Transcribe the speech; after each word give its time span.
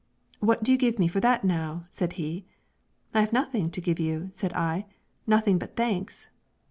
'What 0.39 0.63
do 0.63 0.71
you 0.71 0.79
give 0.79 0.97
me 0.97 1.07
for 1.07 1.19
that 1.19 1.43
now?' 1.43 1.85
said 1.91 2.13
he. 2.13 2.47
'I 3.13 3.19
have 3.19 3.33
nothing 3.33 3.69
to 3.69 3.79
give 3.79 3.99
you,' 3.99 4.29
said 4.31 4.51
I, 4.55 4.87
'nothing 5.27 5.59
but 5.59 5.75
thanks.' 5.75 6.27